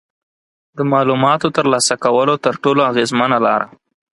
[0.77, 3.65] د معلوماتو ترلاسه کولو تر ټولو اغیزمنه لاره